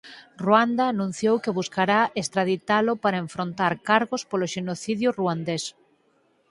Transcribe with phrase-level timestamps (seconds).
[0.43, 5.63] Ruanda anunciou que buscará extraditalo para enfrontar cargos polo xenocidio ruandés.